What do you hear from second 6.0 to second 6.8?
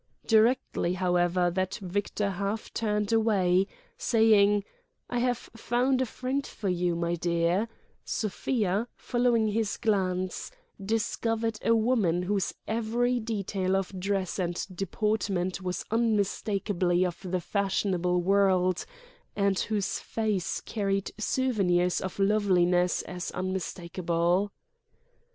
a friend for